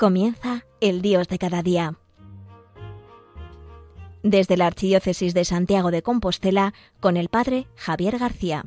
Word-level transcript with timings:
Comienza 0.00 0.64
el 0.80 1.02
Dios 1.02 1.28
de 1.28 1.36
cada 1.36 1.62
día. 1.62 1.98
Desde 4.22 4.56
la 4.56 4.66
Archidiócesis 4.66 5.34
de 5.34 5.44
Santiago 5.44 5.90
de 5.90 6.00
Compostela, 6.00 6.72
con 7.00 7.18
el 7.18 7.28
Padre 7.28 7.66
Javier 7.76 8.18
García. 8.18 8.64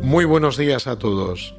Muy 0.00 0.24
buenos 0.24 0.56
días 0.56 0.86
a 0.86 1.00
todos. 1.00 1.56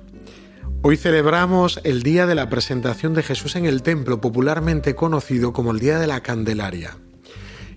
Hoy 0.84 0.96
celebramos 0.96 1.82
el 1.84 2.02
día 2.02 2.28
de 2.28 2.36
la 2.36 2.48
presentación 2.48 3.14
de 3.14 3.24
Jesús 3.24 3.58
en 3.58 3.66
el 3.66 3.84
templo, 3.84 4.22
popularmente 4.22 4.96
conocido 4.96 5.52
como 5.52 5.72
el 5.72 5.80
Día 5.80 6.00
de 6.00 6.08
la 6.08 6.24
Candelaria. 6.24 6.98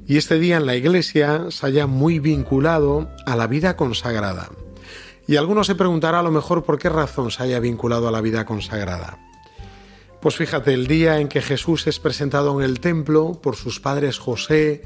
Y 0.06 0.18
este 0.18 0.38
día 0.38 0.56
en 0.56 0.66
la 0.66 0.76
iglesia 0.76 1.46
se 1.50 1.66
halla 1.66 1.86
muy 1.86 2.20
vinculado 2.20 3.10
a 3.26 3.34
la 3.34 3.48
vida 3.48 3.76
consagrada. 3.76 4.50
Y 5.26 5.36
alguno 5.36 5.64
se 5.64 5.74
preguntará 5.74 6.20
a 6.20 6.22
lo 6.22 6.30
mejor 6.30 6.62
por 6.62 6.78
qué 6.78 6.88
razón 6.88 7.32
se 7.32 7.42
haya 7.42 7.58
vinculado 7.58 8.06
a 8.06 8.12
la 8.12 8.20
vida 8.20 8.44
consagrada. 8.44 9.18
Pues 10.20 10.36
fíjate, 10.36 10.72
el 10.74 10.86
día 10.86 11.18
en 11.18 11.28
que 11.28 11.42
Jesús 11.42 11.86
es 11.88 11.98
presentado 11.98 12.58
en 12.58 12.64
el 12.64 12.78
templo 12.78 13.40
por 13.42 13.56
sus 13.56 13.80
padres 13.80 14.18
José 14.18 14.82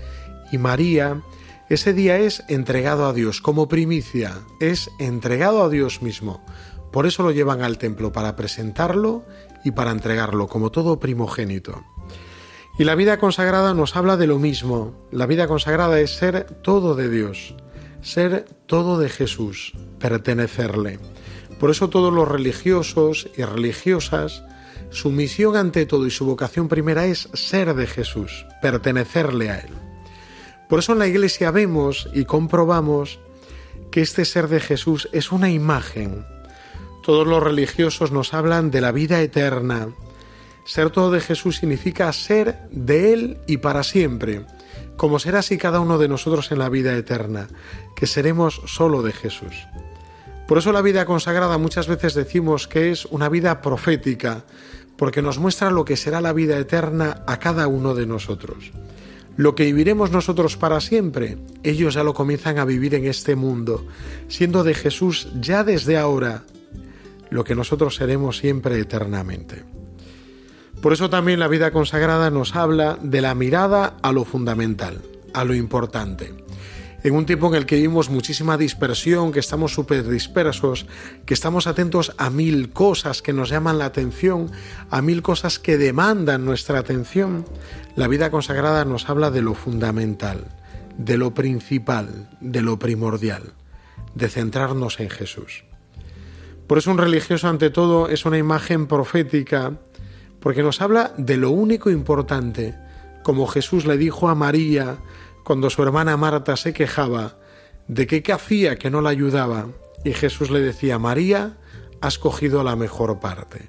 y 0.53 0.59
María, 0.59 1.23
ese 1.69 1.93
día 1.93 2.19
es 2.19 2.43
entregado 2.49 3.07
a 3.07 3.13
Dios 3.13 3.43
como 3.43 3.69
primicia, 3.69 4.39
es 4.59 4.91
entregado 4.99 5.63
a 5.63 5.69
Dios 5.69 6.03
mismo. 6.03 6.45
Por 6.91 7.07
eso 7.07 7.23
lo 7.23 7.31
llevan 7.31 7.63
al 7.63 7.79
templo, 7.79 8.11
para 8.13 8.35
presentarlo 8.37 9.25
y 9.65 9.71
para 9.71 9.93
entregarlo, 9.93 10.49
como 10.49 10.71
todo 10.71 10.99
primogénito. 10.99 11.85
Y 12.81 12.85
la 12.85 12.95
vida 12.95 13.19
consagrada 13.19 13.75
nos 13.75 13.95
habla 13.95 14.17
de 14.17 14.27
lo 14.27 14.39
mismo. 14.39 14.95
La 15.13 15.27
vida 15.27 15.47
consagrada 15.47 16.01
es 16.01 16.17
ser 16.17 16.45
todo 16.63 16.95
de 16.95 17.11
Dios, 17.11 17.55
ser 18.01 18.47
todo 18.65 18.99
de 18.99 19.11
Jesús, 19.11 19.75
pertenecerle. 19.99 20.99
Por 21.59 21.71
eso 21.71 21.91
todos 21.91 22.11
los 22.11 22.27
religiosos 22.27 23.29
y 23.37 23.43
religiosas, 23.45 24.45
su 24.89 25.11
misión 25.11 25.57
ante 25.57 25.85
todo 25.85 26.07
y 26.07 26.11
su 26.11 26.25
vocación 26.25 26.69
primera 26.69 27.05
es 27.05 27.29
ser 27.35 27.75
de 27.75 27.87
Jesús, 27.87 28.47
pertenecerle 28.63 29.51
a 29.51 29.59
Él. 29.59 29.75
Por 30.67 30.79
eso 30.79 30.95
en 30.95 31.01
la 31.01 31.07
iglesia 31.07 31.51
vemos 31.51 32.09
y 32.15 32.25
comprobamos 32.25 33.19
que 33.91 34.01
este 34.01 34.25
ser 34.25 34.49
de 34.49 34.59
Jesús 34.59 35.07
es 35.13 35.33
una 35.33 35.51
imagen. 35.51 36.25
Todos 37.03 37.27
los 37.27 37.43
religiosos 37.43 38.11
nos 38.11 38.33
hablan 38.33 38.71
de 38.71 38.81
la 38.81 38.91
vida 38.91 39.21
eterna. 39.21 39.89
Ser 40.71 40.91
todo 40.91 41.11
de 41.11 41.19
Jesús 41.19 41.57
significa 41.57 42.13
ser 42.13 42.61
de 42.71 43.13
Él 43.13 43.39
y 43.49 43.57
para 43.57 43.83
siempre, 43.83 44.47
como 44.97 45.19
será 45.19 45.41
así 45.41 45.59
cada 45.59 45.81
uno 45.81 45.99
de 45.99 46.07
nosotros 46.07 46.53
en 46.53 46.61
la 46.61 46.69
vida 46.69 46.97
eterna, 46.97 47.49
que 47.97 48.07
seremos 48.07 48.63
solo 48.67 49.03
de 49.03 49.11
Jesús. 49.11 49.67
Por 50.47 50.59
eso 50.59 50.71
la 50.71 50.81
vida 50.81 51.07
consagrada 51.07 51.59
muchas 51.59 51.89
veces 51.89 52.15
decimos 52.15 52.69
que 52.69 52.93
es 52.93 53.05
una 53.07 53.29
vida 53.29 53.63
profética, 53.63 54.45
porque 54.97 55.23
nos 55.23 55.41
muestra 55.41 55.73
lo 55.73 55.85
que 55.85 55.97
será 55.97 56.21
la 56.21 56.33
vida 56.33 56.57
eterna 56.57 57.25
a 57.27 57.41
cada 57.41 57.67
uno 57.67 57.97
de 57.97 58.07
nosotros. 58.07 58.71
Lo 59.37 59.57
que 59.57 59.65
viviremos 59.65 60.13
nosotros 60.13 60.57
para 60.57 60.81
siempre, 60.81 61.37
ellos 61.65 61.95
ya 61.95 62.05
lo 62.05 62.15
comienzan 62.15 62.61
a 62.61 62.65
vivir 62.65 62.95
en 62.95 63.07
este 63.07 63.35
mundo, 63.35 63.89
siendo 64.29 64.63
de 64.63 64.75
Jesús 64.75 65.31
ya 65.41 65.65
desde 65.65 65.99
ahora 65.99 66.45
lo 67.29 67.43
que 67.43 67.57
nosotros 67.57 67.97
seremos 67.97 68.39
siempre 68.39 68.79
eternamente. 68.79 69.80
Por 70.81 70.93
eso 70.93 71.11
también 71.11 71.41
la 71.41 71.49
vida 71.49 71.71
consagrada 71.73 72.31
nos 72.31 72.57
habla 72.57 72.99
de 73.03 73.21
la 73.21 73.35
mirada 73.35 73.97
a 74.03 74.13
lo 74.13 74.25
fundamental, 74.25 75.03
a 75.35 75.45
lo 75.45 75.55
importante 75.55 76.33
en 77.03 77.15
un 77.15 77.27
tiempo 77.27 77.49
en 77.49 77.55
el 77.55 77.67
que 77.67 77.77
vivimos 77.77 78.11
muchísima 78.11 78.59
dispersión, 78.59 79.33
que 79.33 79.41
estamos 79.41 79.73
súper 79.73 80.07
dispersos, 80.09 80.87
que 81.25 81.35
estamos 81.35 81.67
atentos 81.67 82.13
a 82.19 82.31
mil 82.31 82.73
cosas 82.73 83.23
que 83.23 83.33
nos 83.33 83.49
llaman 83.49 83.79
la 83.79 83.87
atención, 83.87 84.51
a 84.91 85.01
mil 85.01 85.23
cosas 85.23 85.59
que 85.59 85.79
demandan 85.79 86.45
nuestra 86.45 86.79
atención, 86.79 87.47
la 87.97 88.09
vida 88.09 88.31
consagrada 88.31 88.85
nos 88.85 89.09
habla 89.09 89.31
de 89.31 89.43
lo 89.43 89.55
fundamental, 89.55 90.45
de 90.99 91.17
lo 91.17 91.33
principal, 91.33 92.29
de 92.41 92.63
lo 92.63 92.79
primordial, 92.79 93.55
de 94.15 94.29
centrarnos 94.29 95.01
en 95.01 95.09
Jesús. 95.09 95.65
Por 96.67 96.79
eso 96.79 96.91
un 96.91 96.99
religioso 96.99 97.49
ante 97.49 97.71
todo 97.71 98.09
es 98.09 98.27
una 98.27 98.39
imagen 98.39 98.87
profética, 98.87 99.79
porque 100.41 100.63
nos 100.63 100.81
habla 100.81 101.13
de 101.17 101.37
lo 101.37 101.51
único 101.51 101.91
importante, 101.91 102.75
como 103.23 103.47
Jesús 103.47 103.87
le 103.87 103.97
dijo 103.97 104.29
a 104.29 104.35
María, 104.35 104.99
cuando 105.45 105.71
su 105.71 105.83
hermana 105.83 106.17
Marta 106.17 106.57
se 106.57 106.73
quejaba 106.73 107.37
de 107.89 108.07
que 108.07 108.23
qué 108.23 108.33
hacía 108.33 108.77
que 108.77 108.91
no 108.91 109.01
la 109.01 109.11
ayudaba, 109.11 109.69
y 110.05 110.13
Jesús 110.13 110.51
le 110.51 110.61
decía, 110.61 110.99
María, 110.99 111.57
has 112.01 112.19
cogido 112.19 112.65
la 112.65 112.77
mejor 112.77 113.21
parte. 113.21 113.69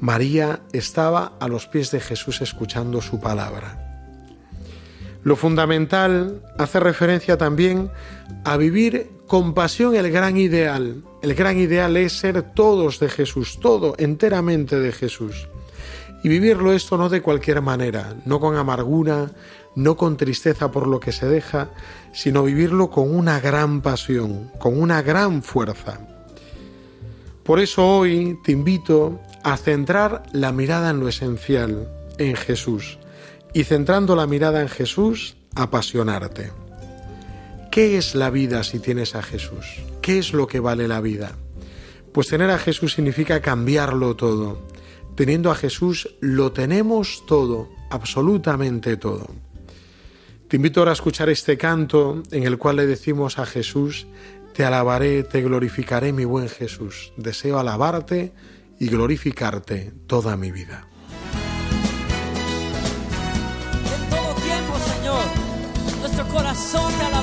María 0.00 0.60
estaba 0.72 1.32
a 1.40 1.48
los 1.48 1.66
pies 1.66 1.90
de 1.90 2.00
Jesús 2.00 2.40
escuchando 2.40 3.00
su 3.00 3.20
palabra. 3.20 3.86
Lo 5.22 5.36
fundamental 5.36 6.42
hace 6.58 6.80
referencia 6.80 7.36
también 7.36 7.90
a 8.44 8.56
vivir 8.56 9.10
con 9.26 9.52
pasión 9.52 9.94
el 9.94 10.10
gran 10.10 10.38
ideal. 10.38 11.04
El 11.22 11.34
gran 11.34 11.58
ideal 11.58 11.96
es 11.98 12.14
ser 12.14 12.42
todos 12.54 12.98
de 12.98 13.10
Jesús, 13.10 13.60
todo 13.60 13.94
enteramente 13.98 14.80
de 14.80 14.92
Jesús. 14.92 15.49
Y 16.22 16.28
vivirlo 16.28 16.72
esto 16.72 16.96
no 16.98 17.08
de 17.08 17.22
cualquier 17.22 17.62
manera, 17.62 18.14
no 18.26 18.40
con 18.40 18.56
amargura, 18.56 19.30
no 19.74 19.96
con 19.96 20.16
tristeza 20.16 20.70
por 20.70 20.86
lo 20.86 21.00
que 21.00 21.12
se 21.12 21.26
deja, 21.26 21.70
sino 22.12 22.44
vivirlo 22.44 22.90
con 22.90 23.14
una 23.14 23.40
gran 23.40 23.80
pasión, 23.80 24.50
con 24.58 24.80
una 24.80 25.02
gran 25.02 25.42
fuerza. 25.42 26.00
Por 27.44 27.58
eso 27.58 27.86
hoy 27.86 28.38
te 28.44 28.52
invito 28.52 29.20
a 29.42 29.56
centrar 29.56 30.24
la 30.32 30.52
mirada 30.52 30.90
en 30.90 31.00
lo 31.00 31.08
esencial, 31.08 31.88
en 32.18 32.36
Jesús, 32.36 32.98
y 33.54 33.64
centrando 33.64 34.14
la 34.14 34.26
mirada 34.26 34.60
en 34.60 34.68
Jesús, 34.68 35.36
apasionarte. 35.54 36.52
¿Qué 37.70 37.96
es 37.96 38.14
la 38.14 38.30
vida 38.30 38.62
si 38.64 38.78
tienes 38.78 39.14
a 39.14 39.22
Jesús? 39.22 39.64
¿Qué 40.02 40.18
es 40.18 40.32
lo 40.32 40.46
que 40.46 40.60
vale 40.60 40.88
la 40.88 41.00
vida? 41.00 41.32
Pues 42.12 42.28
tener 42.28 42.50
a 42.50 42.58
Jesús 42.58 42.94
significa 42.94 43.40
cambiarlo 43.40 44.16
todo. 44.16 44.60
Teniendo 45.14 45.50
a 45.50 45.54
Jesús 45.54 46.16
lo 46.20 46.52
tenemos 46.52 47.24
todo, 47.26 47.68
absolutamente 47.90 48.96
todo. 48.96 49.28
Te 50.48 50.56
invito 50.56 50.80
ahora 50.80 50.90
a 50.90 50.94
escuchar 50.94 51.28
este 51.28 51.56
canto 51.56 52.22
en 52.32 52.42
el 52.42 52.58
cual 52.58 52.76
le 52.76 52.86
decimos 52.86 53.38
a 53.38 53.46
Jesús, 53.46 54.06
te 54.52 54.64
alabaré, 54.64 55.22
te 55.22 55.42
glorificaré, 55.42 56.12
mi 56.12 56.24
buen 56.24 56.48
Jesús. 56.48 57.12
Deseo 57.16 57.58
alabarte 57.58 58.32
y 58.80 58.88
glorificarte 58.88 59.92
toda 60.06 60.36
mi 60.36 60.50
vida. 60.50 60.88
En 63.94 64.10
todo 64.10 64.34
tiempo, 64.42 64.74
Señor, 64.96 65.24
nuestro 66.00 66.26
corazón 66.28 66.92
te 66.98 67.04
alabará, 67.04 67.19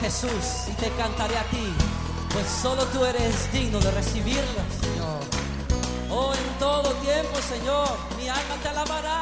Jesús 0.00 0.68
y 0.68 0.72
te 0.80 0.90
cantaré 0.92 1.36
a 1.36 1.44
ti, 1.44 1.74
pues 2.32 2.46
solo 2.62 2.84
tú 2.86 3.04
eres 3.04 3.52
digno 3.52 3.78
de 3.80 3.90
recibirla, 3.90 4.64
Señor. 4.80 5.20
Oh, 6.10 6.32
en 6.32 6.58
todo 6.58 6.90
tiempo, 6.94 7.36
Señor, 7.48 7.88
mi 8.16 8.28
alma 8.28 8.54
te 8.62 8.68
alabará. 8.68 9.19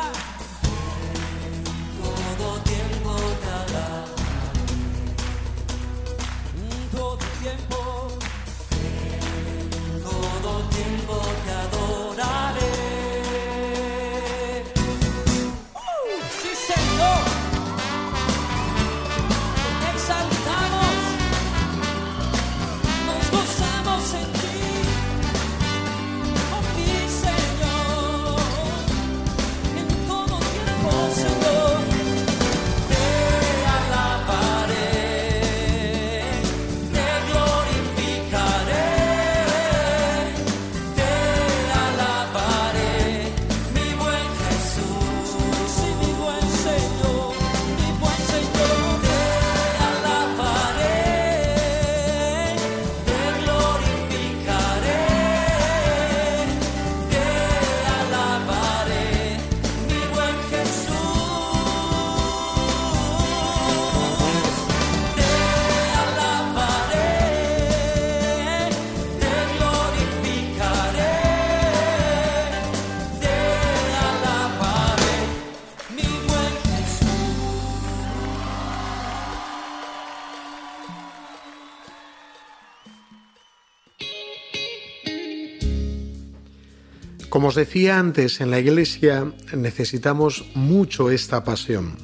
Como 87.38 87.50
os 87.50 87.54
decía 87.54 88.00
antes, 88.00 88.40
en 88.40 88.50
la 88.50 88.58
iglesia 88.58 89.32
necesitamos 89.56 90.50
mucho 90.56 91.08
esta 91.08 91.44
pasión. 91.44 91.94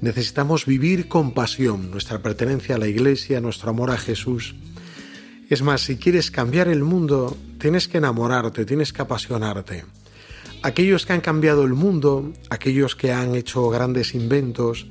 Necesitamos 0.00 0.64
vivir 0.64 1.08
con 1.08 1.34
pasión 1.34 1.90
nuestra 1.90 2.22
pertenencia 2.22 2.76
a 2.76 2.78
la 2.78 2.88
iglesia, 2.88 3.42
nuestro 3.42 3.68
amor 3.68 3.90
a 3.90 3.98
Jesús. 3.98 4.54
Es 5.50 5.60
más, 5.60 5.82
si 5.82 5.98
quieres 5.98 6.30
cambiar 6.30 6.68
el 6.68 6.84
mundo, 6.84 7.36
tienes 7.58 7.86
que 7.86 7.98
enamorarte, 7.98 8.64
tienes 8.64 8.94
que 8.94 9.02
apasionarte. 9.02 9.84
Aquellos 10.62 11.04
que 11.04 11.12
han 11.12 11.20
cambiado 11.20 11.64
el 11.64 11.74
mundo, 11.74 12.32
aquellos 12.48 12.96
que 12.96 13.12
han 13.12 13.34
hecho 13.34 13.68
grandes 13.68 14.14
inventos, 14.14 14.86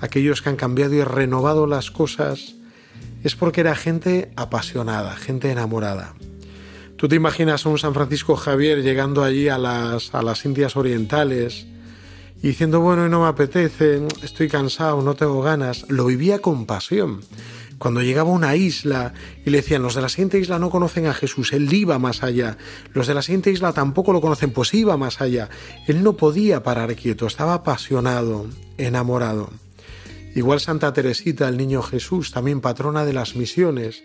aquellos 0.00 0.42
que 0.42 0.48
han 0.48 0.56
cambiado 0.56 0.94
y 0.94 1.04
renovado 1.04 1.68
las 1.68 1.92
cosas, 1.92 2.56
es 3.22 3.36
porque 3.36 3.60
era 3.60 3.76
gente 3.76 4.32
apasionada, 4.34 5.14
gente 5.14 5.52
enamorada. 5.52 6.16
Tú 7.00 7.08
te 7.08 7.16
imaginas 7.16 7.64
a 7.64 7.70
un 7.70 7.78
San 7.78 7.94
Francisco 7.94 8.36
Javier 8.36 8.82
llegando 8.82 9.24
allí 9.24 9.48
a 9.48 9.56
las, 9.56 10.14
a 10.14 10.20
las 10.20 10.44
Indias 10.44 10.76
Orientales 10.76 11.66
y 12.42 12.48
diciendo, 12.48 12.80
bueno, 12.80 13.08
no 13.08 13.22
me 13.22 13.28
apetece, 13.28 14.06
estoy 14.22 14.48
cansado, 14.48 15.00
no 15.00 15.14
tengo 15.14 15.40
ganas. 15.40 15.86
Lo 15.88 16.04
vivía 16.04 16.40
con 16.40 16.66
pasión. 16.66 17.22
Cuando 17.78 18.02
llegaba 18.02 18.28
a 18.28 18.34
una 18.34 18.54
isla 18.54 19.14
y 19.46 19.48
le 19.48 19.62
decían, 19.62 19.80
los 19.80 19.94
de 19.94 20.02
la 20.02 20.10
siguiente 20.10 20.38
isla 20.38 20.58
no 20.58 20.68
conocen 20.68 21.06
a 21.06 21.14
Jesús, 21.14 21.54
él 21.54 21.72
iba 21.72 21.98
más 21.98 22.22
allá. 22.22 22.58
Los 22.92 23.06
de 23.06 23.14
la 23.14 23.22
siguiente 23.22 23.50
isla 23.50 23.72
tampoco 23.72 24.12
lo 24.12 24.20
conocen, 24.20 24.50
pues 24.50 24.74
iba 24.74 24.98
más 24.98 25.22
allá. 25.22 25.48
Él 25.86 26.02
no 26.02 26.18
podía 26.18 26.62
parar 26.62 26.94
quieto, 26.96 27.26
estaba 27.26 27.54
apasionado, 27.54 28.46
enamorado. 28.76 29.48
Igual 30.34 30.60
Santa 30.60 30.92
Teresita, 30.92 31.48
el 31.48 31.56
niño 31.56 31.80
Jesús, 31.80 32.30
también 32.30 32.60
patrona 32.60 33.06
de 33.06 33.14
las 33.14 33.36
misiones, 33.36 34.02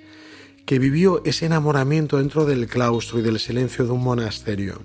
que 0.66 0.80
vivió 0.80 1.22
ese 1.26 1.46
enamoramiento 1.46 2.18
dentro 2.18 2.46
del 2.46 2.68
claustro 2.68 3.20
y 3.20 3.22
del 3.22 3.40
silencio 3.40 3.86
de 3.86 3.92
un 3.92 4.04
monasterio. 4.04 4.82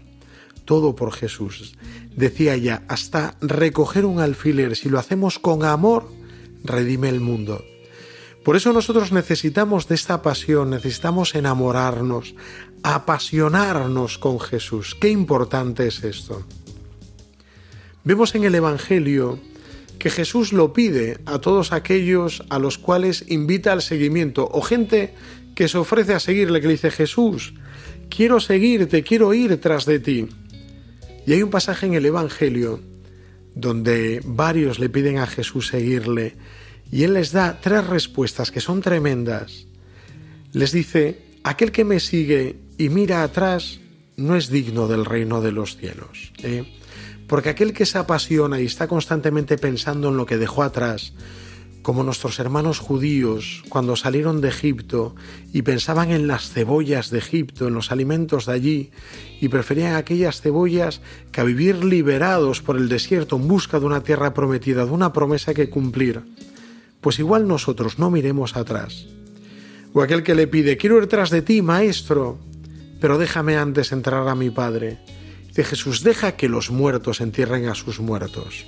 Todo 0.64 0.94
por 0.94 1.12
Jesús. 1.12 1.74
Decía 2.14 2.54
ella, 2.54 2.82
hasta 2.88 3.36
recoger 3.40 4.04
un 4.04 4.20
alfiler, 4.20 4.76
si 4.76 4.88
lo 4.88 4.98
hacemos 4.98 5.38
con 5.38 5.64
amor, 5.64 6.08
redime 6.64 7.08
el 7.08 7.20
mundo. 7.20 7.64
Por 8.44 8.56
eso 8.56 8.72
nosotros 8.72 9.12
necesitamos 9.12 9.88
de 9.88 9.94
esta 9.94 10.22
pasión, 10.22 10.70
necesitamos 10.70 11.34
enamorarnos, 11.34 12.34
apasionarnos 12.82 14.18
con 14.18 14.40
Jesús. 14.40 14.94
Qué 14.98 15.10
importante 15.10 15.86
es 15.86 16.04
esto. 16.04 16.44
Vemos 18.02 18.34
en 18.34 18.44
el 18.44 18.54
Evangelio 18.54 19.38
que 19.98 20.08
Jesús 20.08 20.54
lo 20.54 20.72
pide 20.72 21.20
a 21.26 21.38
todos 21.38 21.72
aquellos 21.72 22.42
a 22.48 22.58
los 22.58 22.78
cuales 22.78 23.26
invita 23.28 23.72
al 23.72 23.82
seguimiento 23.82 24.48
o 24.50 24.62
gente 24.62 25.14
que 25.60 25.68
se 25.68 25.76
ofrece 25.76 26.14
a 26.14 26.20
seguirle, 26.20 26.58
que 26.62 26.68
le 26.68 26.72
dice 26.72 26.90
Jesús, 26.90 27.52
quiero 28.08 28.40
seguirte, 28.40 29.02
quiero 29.02 29.34
ir 29.34 29.60
tras 29.60 29.84
de 29.84 29.98
ti. 29.98 30.26
Y 31.26 31.34
hay 31.34 31.42
un 31.42 31.50
pasaje 31.50 31.84
en 31.84 31.92
el 31.92 32.06
Evangelio 32.06 32.80
donde 33.54 34.22
varios 34.24 34.78
le 34.78 34.88
piden 34.88 35.18
a 35.18 35.26
Jesús 35.26 35.66
seguirle 35.66 36.36
y 36.90 37.02
él 37.02 37.12
les 37.12 37.32
da 37.32 37.60
tres 37.60 37.86
respuestas 37.86 38.50
que 38.50 38.62
son 38.62 38.80
tremendas. 38.80 39.66
Les 40.54 40.72
dice, 40.72 41.18
aquel 41.44 41.72
que 41.72 41.84
me 41.84 42.00
sigue 42.00 42.56
y 42.78 42.88
mira 42.88 43.22
atrás 43.22 43.80
no 44.16 44.36
es 44.36 44.48
digno 44.48 44.88
del 44.88 45.04
reino 45.04 45.42
de 45.42 45.52
los 45.52 45.76
cielos. 45.76 46.32
¿eh? 46.42 46.72
Porque 47.26 47.50
aquel 47.50 47.74
que 47.74 47.84
se 47.84 47.98
apasiona 47.98 48.62
y 48.62 48.64
está 48.64 48.88
constantemente 48.88 49.58
pensando 49.58 50.08
en 50.08 50.16
lo 50.16 50.24
que 50.24 50.38
dejó 50.38 50.62
atrás, 50.62 51.12
como 51.82 52.02
nuestros 52.02 52.38
hermanos 52.38 52.78
judíos 52.78 53.62
cuando 53.68 53.96
salieron 53.96 54.40
de 54.40 54.48
Egipto 54.48 55.14
y 55.52 55.62
pensaban 55.62 56.10
en 56.10 56.26
las 56.26 56.50
cebollas 56.50 57.10
de 57.10 57.18
Egipto, 57.18 57.68
en 57.68 57.74
los 57.74 57.90
alimentos 57.90 58.46
de 58.46 58.52
allí, 58.52 58.90
y 59.40 59.48
preferían 59.48 59.94
aquellas 59.94 60.40
cebollas 60.40 61.00
que 61.32 61.40
a 61.40 61.44
vivir 61.44 61.84
liberados 61.84 62.60
por 62.60 62.76
el 62.76 62.88
desierto 62.88 63.36
en 63.36 63.48
busca 63.48 63.80
de 63.80 63.86
una 63.86 64.02
tierra 64.02 64.34
prometida, 64.34 64.84
de 64.84 64.90
una 64.92 65.12
promesa 65.12 65.54
que 65.54 65.70
cumplir. 65.70 66.22
Pues 67.00 67.18
igual 67.18 67.48
nosotros 67.48 67.98
no 67.98 68.10
miremos 68.10 68.56
atrás. 68.56 69.06
O 69.92 70.02
aquel 70.02 70.22
que 70.22 70.34
le 70.34 70.46
pide, 70.46 70.76
quiero 70.76 70.98
ir 70.98 71.06
tras 71.08 71.30
de 71.30 71.42
ti, 71.42 71.62
maestro, 71.62 72.38
pero 73.00 73.18
déjame 73.18 73.56
antes 73.56 73.92
entrar 73.92 74.28
a 74.28 74.34
mi 74.34 74.50
Padre. 74.50 74.98
Dice 75.48 75.64
Jesús, 75.64 76.04
deja 76.04 76.36
que 76.36 76.48
los 76.48 76.70
muertos 76.70 77.20
entierren 77.20 77.68
a 77.68 77.74
sus 77.74 77.98
muertos. 77.98 78.66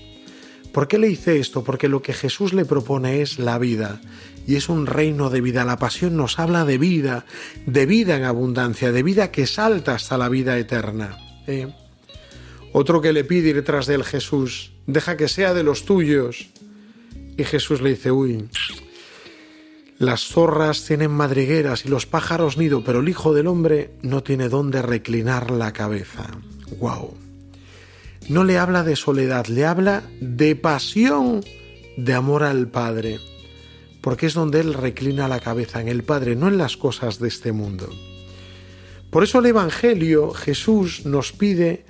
¿Por 0.73 0.89
qué 0.89 0.99
le 0.99 1.09
dice 1.09 1.39
esto? 1.39 1.63
Porque 1.63 1.89
lo 1.89 2.01
que 2.01 2.15
Jesús 2.15 2.53
le 2.55 2.65
propone 2.65 3.21
es 3.21 3.39
la 3.39 3.59
vida, 3.59 4.01
y 4.47 4.57
es 4.57 4.69
un 4.69 4.87
reino 4.87 5.31
de 5.31 5.41
vida. 5.41 5.65
La 5.65 5.79
pasión 5.79 6.17
nos 6.17 6.39
habla 6.39 6.65
de 6.65 6.79
vida, 6.79 7.27
de 7.67 7.87
vida 7.87 8.17
en 8.17 8.25
abundancia, 8.25 8.91
de 8.91 9.03
vida 9.03 9.31
que 9.31 9.47
salta 9.47 9.95
hasta 9.95 10.17
la 10.19 10.29
vida 10.29 10.59
eterna. 10.59 11.17
¿eh? 11.47 11.69
Otro 12.73 13.03
que 13.03 13.13
le 13.13 13.25
pide 13.25 13.51
ir 13.51 13.65
tras 13.65 13.87
de 13.87 13.97
él 13.97 14.05
Jesús, 14.05 14.73
deja 14.87 15.17
que 15.17 15.29
sea 15.29 15.53
de 15.53 15.63
los 15.63 15.85
tuyos. 15.85 16.49
Y 17.37 17.45
Jesús 17.45 17.81
le 17.81 17.91
dice, 17.91 18.11
uy, 18.11 18.49
las 19.99 20.23
zorras 20.23 20.85
tienen 20.85 21.11
madrigueras 21.11 21.85
y 21.85 21.89
los 21.89 22.07
pájaros 22.07 22.57
nido, 22.57 22.83
pero 22.83 23.01
el 23.01 23.09
Hijo 23.09 23.35
del 23.35 23.47
Hombre 23.47 23.93
no 24.03 24.23
tiene 24.23 24.49
dónde 24.49 24.83
reclinar 24.83 25.51
la 25.51 25.73
cabeza. 25.73 26.27
¡Wow! 26.81 27.22
No 28.29 28.45
le 28.45 28.59
habla 28.59 28.83
de 28.85 28.97
soledad, 28.97 29.47
le 29.47 29.65
habla 29.65 30.03
de 30.21 30.57
pasión, 30.57 31.43
de 31.97 32.15
amor 32.15 32.45
al 32.45 32.69
Padre, 32.69 33.19
porque 34.01 34.27
es 34.27 34.35
donde 34.35 34.61
Él 34.61 34.75
reclina 34.75 35.29
la 35.29 35.41
cabeza, 35.41 35.81
en 35.81 35.89
el 35.89 36.03
Padre, 36.03 36.37
no 36.37 36.49
en 36.49 36.59
las 36.59 36.77
cosas 36.77 37.19
de 37.19 37.29
este 37.29 37.53
mundo. 37.53 37.89
Por 39.11 39.25
eso 39.25 39.41
el 39.41 39.47
Evangelio, 39.47 40.33
Jesús 40.33 41.05
nos 41.05 41.33
pide 41.33 41.85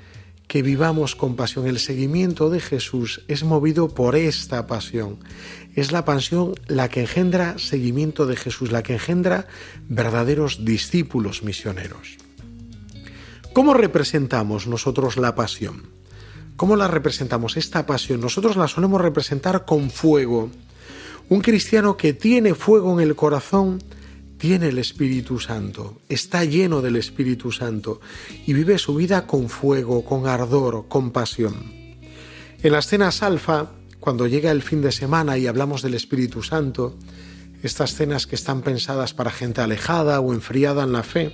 que 0.48 0.60
vivamos 0.60 1.16
con 1.16 1.36
pasión. 1.36 1.66
El 1.66 1.78
seguimiento 1.78 2.50
de 2.50 2.60
Jesús 2.60 3.22
es 3.28 3.44
movido 3.44 3.88
por 3.88 4.16
esta 4.16 4.66
pasión. 4.66 5.18
Es 5.74 5.92
la 5.92 6.04
pasión 6.04 6.54
la 6.66 6.88
que 6.90 7.00
engendra 7.00 7.58
seguimiento 7.58 8.26
de 8.26 8.36
Jesús, 8.36 8.72
la 8.72 8.82
que 8.82 8.94
engendra 8.94 9.46
verdaderos 9.88 10.64
discípulos 10.64 11.42
misioneros. 11.42 12.18
¿Cómo 13.54 13.72
representamos 13.72 14.66
nosotros 14.66 15.16
la 15.16 15.34
pasión? 15.34 16.01
¿Cómo 16.56 16.76
la 16.76 16.88
representamos 16.88 17.56
esta 17.56 17.86
pasión? 17.86 18.20
Nosotros 18.20 18.56
la 18.56 18.68
solemos 18.68 19.00
representar 19.00 19.64
con 19.64 19.90
fuego. 19.90 20.50
Un 21.28 21.40
cristiano 21.40 21.96
que 21.96 22.12
tiene 22.12 22.54
fuego 22.54 22.92
en 22.92 23.06
el 23.06 23.16
corazón 23.16 23.82
tiene 24.42 24.70
el 24.70 24.78
Espíritu 24.78 25.38
Santo, 25.38 26.00
está 26.08 26.44
lleno 26.44 26.82
del 26.82 26.96
Espíritu 26.96 27.52
Santo 27.52 28.00
y 28.44 28.52
vive 28.54 28.76
su 28.76 28.96
vida 28.96 29.24
con 29.24 29.48
fuego, 29.48 30.04
con 30.04 30.26
ardor, 30.26 30.88
con 30.88 31.12
pasión. 31.12 31.54
En 32.60 32.72
las 32.72 32.88
cenas 32.88 33.22
alfa, 33.22 33.70
cuando 34.00 34.26
llega 34.26 34.50
el 34.50 34.62
fin 34.62 34.82
de 34.82 34.90
semana 34.90 35.38
y 35.38 35.46
hablamos 35.46 35.80
del 35.80 35.94
Espíritu 35.94 36.42
Santo, 36.42 36.96
estas 37.62 37.94
cenas 37.94 38.26
que 38.26 38.34
están 38.34 38.62
pensadas 38.62 39.14
para 39.14 39.30
gente 39.30 39.60
alejada 39.60 40.18
o 40.18 40.34
enfriada 40.34 40.82
en 40.82 40.92
la 40.92 41.04
fe, 41.04 41.32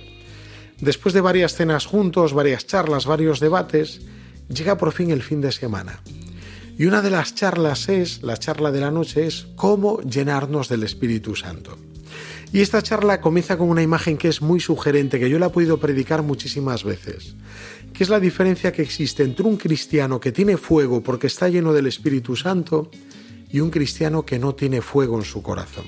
después 0.79 1.15
de 1.15 1.21
varias 1.21 1.55
cenas 1.55 1.87
juntos, 1.87 2.33
varias 2.33 2.67
charlas, 2.67 3.07
varios 3.07 3.39
debates, 3.39 4.01
llega 4.49 4.77
por 4.77 4.91
fin 4.91 5.11
el 5.11 5.23
fin 5.23 5.41
de 5.41 5.51
semana. 5.51 6.01
Y 6.77 6.85
una 6.85 7.01
de 7.01 7.09
las 7.09 7.35
charlas 7.35 7.89
es, 7.89 8.23
la 8.23 8.37
charla 8.37 8.71
de 8.71 8.79
la 8.79 8.91
noche 8.91 9.27
es 9.27 9.47
cómo 9.55 10.01
llenarnos 10.01 10.69
del 10.69 10.83
Espíritu 10.83 11.35
Santo. 11.35 11.77
Y 12.51 12.61
esta 12.61 12.81
charla 12.81 13.21
comienza 13.21 13.57
con 13.57 13.69
una 13.69 13.83
imagen 13.83 14.17
que 14.17 14.27
es 14.27 14.41
muy 14.41 14.59
sugerente, 14.59 15.19
que 15.19 15.29
yo 15.29 15.37
la 15.37 15.47
he 15.47 15.51
podido 15.51 15.79
predicar 15.79 16.23
muchísimas 16.23 16.83
veces, 16.83 17.35
que 17.93 18.03
es 18.03 18.09
la 18.09 18.19
diferencia 18.19 18.71
que 18.71 18.81
existe 18.81 19.23
entre 19.23 19.45
un 19.45 19.57
cristiano 19.57 20.19
que 20.19 20.31
tiene 20.31 20.57
fuego 20.57 21.03
porque 21.03 21.27
está 21.27 21.47
lleno 21.47 21.73
del 21.73 21.85
Espíritu 21.85 22.35
Santo 22.35 22.89
y 23.51 23.59
un 23.59 23.69
cristiano 23.69 24.25
que 24.25 24.39
no 24.39 24.55
tiene 24.55 24.81
fuego 24.81 25.17
en 25.17 25.25
su 25.25 25.43
corazón. 25.43 25.85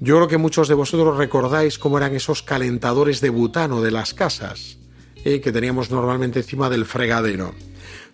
Yo 0.00 0.16
creo 0.16 0.28
que 0.28 0.38
muchos 0.38 0.68
de 0.68 0.74
vosotros 0.74 1.16
recordáis 1.16 1.78
cómo 1.78 1.98
eran 1.98 2.14
esos 2.14 2.42
calentadores 2.42 3.20
de 3.20 3.30
butano 3.30 3.82
de 3.82 3.90
las 3.90 4.12
casas, 4.12 4.78
eh, 5.24 5.40
que 5.40 5.52
teníamos 5.52 5.90
normalmente 5.90 6.40
encima 6.40 6.70
del 6.70 6.84
fregadero. 6.84 7.54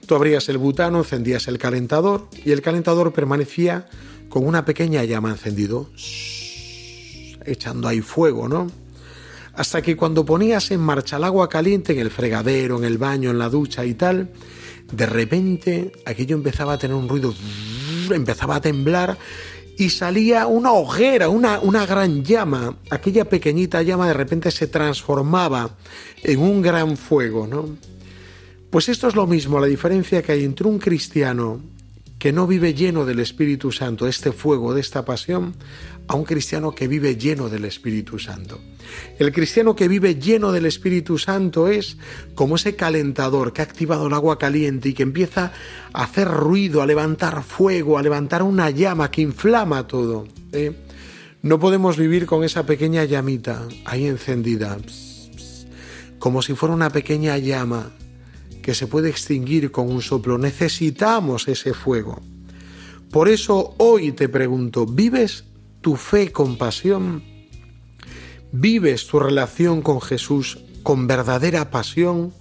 Tú 0.06 0.14
abrías 0.14 0.48
el 0.48 0.58
butano, 0.58 0.98
encendías 0.98 1.48
el 1.48 1.58
calentador 1.58 2.28
y 2.44 2.52
el 2.52 2.62
calentador 2.62 3.12
permanecía 3.12 3.88
con 4.28 4.46
una 4.46 4.64
pequeña 4.64 5.04
llama 5.04 5.30
encendido 5.30 5.90
echando 7.44 7.88
ahí 7.88 8.00
fuego, 8.00 8.48
¿no? 8.48 8.66
Hasta 9.54 9.80
que 9.80 9.96
cuando 9.96 10.24
ponías 10.24 10.70
en 10.70 10.80
marcha 10.80 11.16
el 11.16 11.24
agua 11.24 11.48
caliente 11.48 11.92
en 11.92 12.00
el 12.00 12.10
fregadero, 12.10 12.76
en 12.76 12.84
el 12.84 12.98
baño, 12.98 13.30
en 13.30 13.38
la 13.38 13.48
ducha 13.48 13.84
y 13.84 13.94
tal, 13.94 14.28
de 14.92 15.06
repente 15.06 15.92
aquello 16.04 16.36
empezaba 16.36 16.74
a 16.74 16.78
tener 16.78 16.96
un 16.96 17.08
ruido, 17.08 17.34
empezaba 18.10 18.56
a 18.56 18.60
temblar 18.60 19.16
y 19.78 19.90
salía 19.90 20.46
una 20.46 20.72
hoguera, 20.72 21.28
una, 21.28 21.60
una 21.60 21.84
gran 21.86 22.24
llama. 22.24 22.76
Aquella 22.90 23.26
pequeñita 23.26 23.82
llama 23.82 24.08
de 24.08 24.14
repente 24.14 24.50
se 24.50 24.66
transformaba 24.66 25.76
en 26.22 26.40
un 26.40 26.62
gran 26.62 26.96
fuego, 26.96 27.46
¿no? 27.46 27.68
Pues 28.70 28.88
esto 28.88 29.08
es 29.08 29.14
lo 29.14 29.26
mismo, 29.26 29.60
la 29.60 29.66
diferencia 29.66 30.22
que 30.22 30.32
hay 30.32 30.44
entre 30.44 30.66
un 30.66 30.78
cristiano 30.78 31.60
que 32.18 32.32
no 32.32 32.46
vive 32.46 32.74
lleno 32.74 33.04
del 33.04 33.20
Espíritu 33.20 33.70
Santo, 33.70 34.08
este 34.08 34.32
fuego, 34.32 34.74
de 34.74 34.80
esta 34.80 35.04
pasión, 35.04 35.54
a 36.08 36.14
un 36.14 36.24
cristiano 36.24 36.72
que 36.72 36.88
vive 36.88 37.16
lleno 37.16 37.48
del 37.48 37.64
Espíritu 37.64 38.18
Santo. 38.18 38.60
El 39.18 39.32
cristiano 39.32 39.74
que 39.74 39.88
vive 39.88 40.14
lleno 40.16 40.52
del 40.52 40.66
Espíritu 40.66 41.18
Santo 41.18 41.68
es 41.68 41.96
como 42.34 42.56
ese 42.56 42.76
calentador 42.76 43.52
que 43.52 43.60
ha 43.60 43.64
activado 43.64 44.06
el 44.06 44.12
agua 44.12 44.38
caliente 44.38 44.90
y 44.90 44.94
que 44.94 45.02
empieza 45.02 45.52
a 45.92 46.04
hacer 46.04 46.28
ruido, 46.28 46.82
a 46.82 46.86
levantar 46.86 47.42
fuego, 47.42 47.98
a 47.98 48.02
levantar 48.02 48.42
una 48.42 48.70
llama 48.70 49.10
que 49.10 49.22
inflama 49.22 49.86
todo. 49.86 50.28
¿eh? 50.52 50.72
No 51.42 51.58
podemos 51.58 51.96
vivir 51.96 52.26
con 52.26 52.44
esa 52.44 52.64
pequeña 52.66 53.04
llamita 53.04 53.66
ahí 53.84 54.06
encendida, 54.06 54.76
como 56.18 56.42
si 56.42 56.54
fuera 56.54 56.74
una 56.74 56.90
pequeña 56.90 57.36
llama 57.38 57.90
que 58.62 58.74
se 58.74 58.86
puede 58.86 59.10
extinguir 59.10 59.70
con 59.70 59.90
un 59.90 60.02
soplo. 60.02 60.38
Necesitamos 60.38 61.46
ese 61.48 61.72
fuego. 61.72 62.20
Por 63.10 63.28
eso 63.28 63.74
hoy 63.78 64.12
te 64.12 64.28
pregunto, 64.28 64.86
¿vives 64.86 65.44
tu 65.86 65.94
fe 65.94 66.32
con 66.32 66.58
pasión? 66.58 67.22
¿Vives 68.50 69.06
tu 69.06 69.20
relación 69.20 69.82
con 69.82 70.00
Jesús 70.00 70.58
con 70.82 71.06
verdadera 71.06 71.70
pasión? 71.70 72.34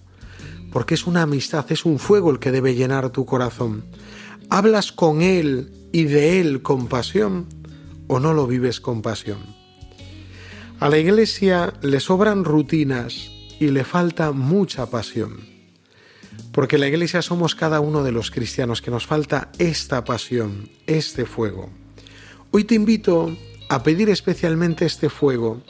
Porque 0.74 0.96
es 0.96 1.06
una 1.06 1.22
amistad, 1.22 1.64
es 1.70 1.86
un 1.86 2.00
fuego 2.00 2.32
el 2.32 2.40
que 2.40 2.52
debe 2.52 2.74
llenar 2.74 3.12
tu 3.12 3.28
corazón. 3.28 3.86
¿Hablas 4.50 4.92
con 4.92 5.22
Él 5.22 5.72
y 5.92 6.06
de 6.06 6.42
Él 6.42 6.64
con 6.64 6.88
pasión 6.88 7.46
o 8.08 8.20
no 8.20 8.34
lo 8.34 8.48
vives 8.48 8.80
con 8.80 9.04
pasión? 9.04 9.38
A 10.80 10.90
la 10.90 10.98
iglesia 10.98 11.72
le 11.84 12.00
sobran 12.00 12.46
rutinas 12.46 13.30
y 13.60 13.68
le 13.68 13.84
falta 13.84 14.32
mucha 14.32 14.88
pasión. 14.88 15.38
Porque 16.52 16.80
la 16.80 16.88
iglesia 16.88 17.22
somos 17.22 17.54
cada 17.54 17.80
uno 17.80 18.04
de 18.04 18.12
los 18.12 18.32
cristianos 18.32 18.82
que 18.82 18.90
nos 18.90 19.06
falta 19.06 19.52
esta 19.60 20.04
pasión, 20.04 20.68
este 20.88 21.28
fuego. 21.28 21.85
Hoy 22.58 22.64
te 22.64 22.76
invito 22.76 23.36
a 23.68 23.84
pedir 23.84 24.10
especialmente 24.10 24.86
este 24.86 25.10
fuego, 25.10 25.62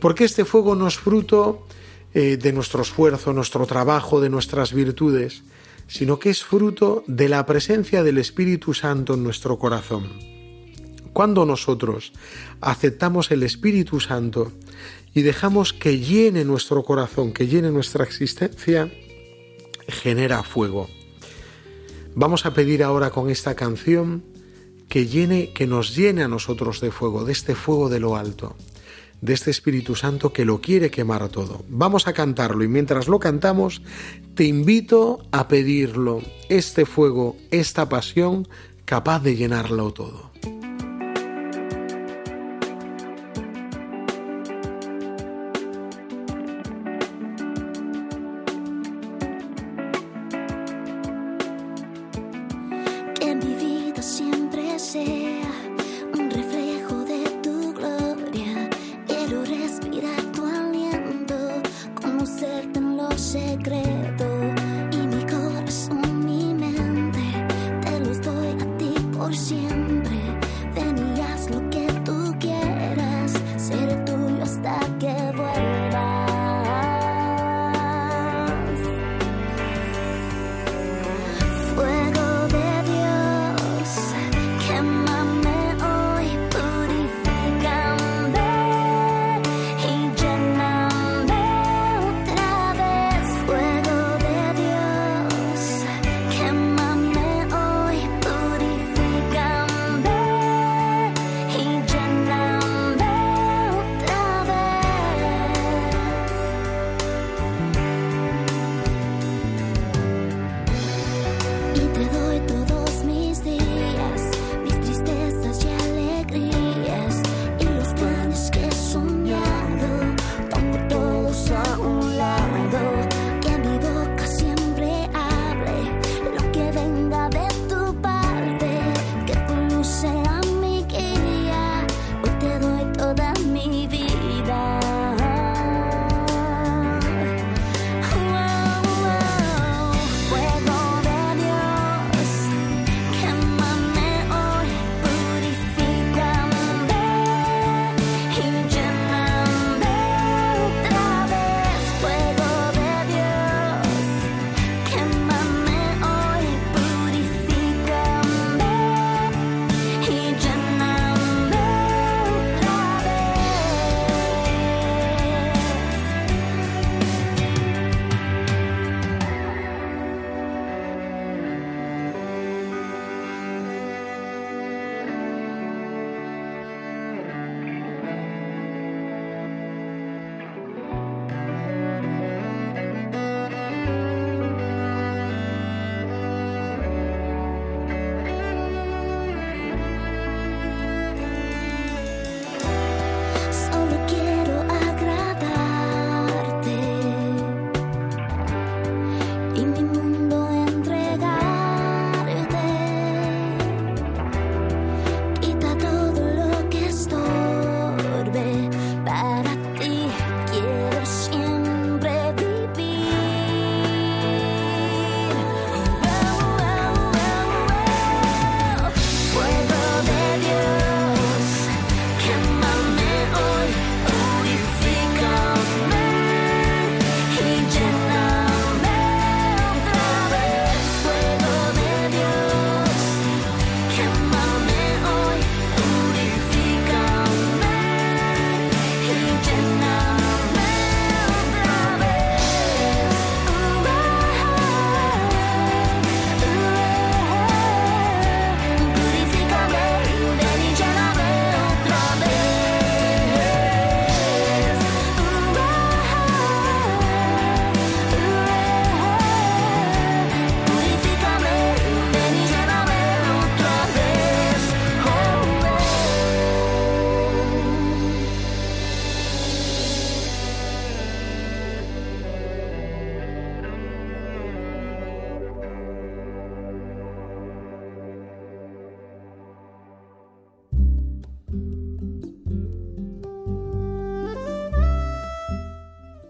porque 0.00 0.22
este 0.22 0.44
fuego 0.44 0.76
no 0.76 0.86
es 0.86 0.96
fruto 0.96 1.66
eh, 2.14 2.36
de 2.36 2.52
nuestro 2.52 2.82
esfuerzo, 2.82 3.32
nuestro 3.32 3.66
trabajo, 3.66 4.20
de 4.20 4.30
nuestras 4.30 4.72
virtudes, 4.72 5.42
sino 5.88 6.20
que 6.20 6.30
es 6.30 6.44
fruto 6.44 7.02
de 7.08 7.28
la 7.28 7.44
presencia 7.44 8.04
del 8.04 8.18
Espíritu 8.18 8.72
Santo 8.72 9.14
en 9.14 9.24
nuestro 9.24 9.58
corazón. 9.58 10.10
Cuando 11.12 11.44
nosotros 11.44 12.12
aceptamos 12.60 13.32
el 13.32 13.42
Espíritu 13.42 13.98
Santo 13.98 14.52
y 15.12 15.22
dejamos 15.22 15.72
que 15.72 15.98
llene 15.98 16.44
nuestro 16.44 16.84
corazón, 16.84 17.32
que 17.32 17.48
llene 17.48 17.72
nuestra 17.72 18.04
existencia, 18.04 18.92
genera 19.88 20.44
fuego. 20.44 20.88
Vamos 22.14 22.46
a 22.46 22.54
pedir 22.54 22.84
ahora 22.84 23.10
con 23.10 23.28
esta 23.28 23.56
canción 23.56 24.30
que 24.92 25.06
llene, 25.06 25.54
que 25.54 25.66
nos 25.66 25.96
llene 25.96 26.22
a 26.22 26.28
nosotros 26.28 26.82
de 26.82 26.90
fuego, 26.90 27.24
de 27.24 27.32
este 27.32 27.54
fuego 27.54 27.88
de 27.88 27.98
lo 27.98 28.14
alto, 28.14 28.56
de 29.22 29.32
este 29.32 29.50
Espíritu 29.50 29.94
Santo 29.94 30.34
que 30.34 30.44
lo 30.44 30.60
quiere 30.60 30.90
quemar 30.90 31.30
todo. 31.30 31.64
Vamos 31.70 32.06
a 32.08 32.12
cantarlo 32.12 32.62
y 32.62 32.68
mientras 32.68 33.08
lo 33.08 33.18
cantamos, 33.18 33.80
te 34.34 34.44
invito 34.44 35.24
a 35.32 35.48
pedirlo, 35.48 36.20
este 36.50 36.84
fuego, 36.84 37.38
esta 37.50 37.88
pasión 37.88 38.46
capaz 38.84 39.20
de 39.20 39.34
llenarlo 39.34 39.94
todo. 39.94 40.30
Fue 63.12 63.18